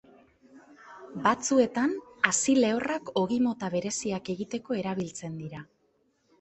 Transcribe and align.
Batzuetan, 1.27 1.93
hazi 2.31 2.57
lehorrak 2.63 3.13
ogi 3.23 3.39
mota 3.51 3.71
bereziak 3.77 4.35
egiteko 4.37 4.83
erabiltzen 4.83 5.41
dira. 5.47 5.67